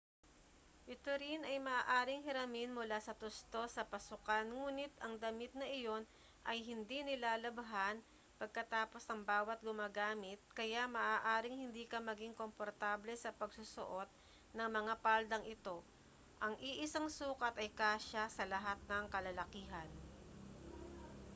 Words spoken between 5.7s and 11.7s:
iyon ay hindi nilalabhan pagkatapos ng bawa't gumagamit kaya maaaring